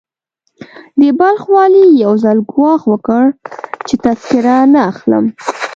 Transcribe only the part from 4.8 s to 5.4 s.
اخلم.